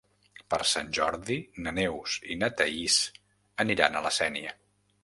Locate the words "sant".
0.69-0.87